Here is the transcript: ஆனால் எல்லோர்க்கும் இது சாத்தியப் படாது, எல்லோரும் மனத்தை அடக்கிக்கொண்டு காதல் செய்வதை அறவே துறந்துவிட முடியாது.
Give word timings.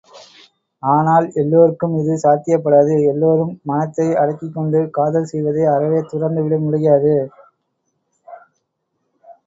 ஆனால் 0.83 1.27
எல்லோர்க்கும் 1.41 1.93
இது 1.99 2.13
சாத்தியப் 2.23 2.63
படாது, 2.63 2.95
எல்லோரும் 3.11 3.53
மனத்தை 3.65 4.07
அடக்கிக்கொண்டு 4.21 4.81
காதல் 4.97 5.29
செய்வதை 5.33 5.65
அறவே 5.75 6.01
துறந்துவிட 6.11 6.57
முடியாது. 6.65 7.15